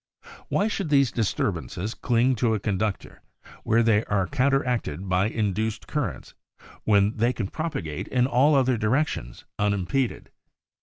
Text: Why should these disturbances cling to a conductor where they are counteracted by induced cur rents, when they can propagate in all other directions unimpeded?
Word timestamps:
Why 0.47 0.67
should 0.67 0.89
these 0.89 1.11
disturbances 1.11 1.93
cling 1.93 2.33
to 2.37 2.55
a 2.55 2.59
conductor 2.59 3.21
where 3.63 3.83
they 3.83 4.03
are 4.05 4.25
counteracted 4.25 5.07
by 5.07 5.27
induced 5.27 5.85
cur 5.87 6.09
rents, 6.13 6.33
when 6.85 7.15
they 7.17 7.31
can 7.31 7.49
propagate 7.49 8.07
in 8.07 8.25
all 8.25 8.55
other 8.55 8.77
directions 8.77 9.45
unimpeded? 9.59 10.31